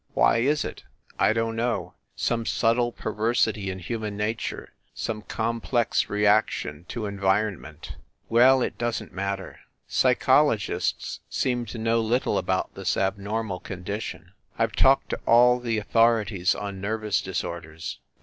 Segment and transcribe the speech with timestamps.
[0.25, 0.83] Why is it?
[1.19, 7.61] I don t know some subtle perversity in human nature, some complex reaction to environ
[7.61, 9.59] ment well, it doesn t matter.
[9.87, 14.31] Psychologists seem to know little about this abnormal condition.
[14.57, 17.99] I ve talked to all the authorities on nervous disorders.
[18.15, 18.19] Dr.